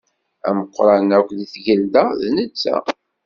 Ameqqran 0.47 1.09
akk 1.17 1.29
di 1.37 1.45
tgelda, 1.53 2.05
d 2.21 2.21
netta. 2.35 2.75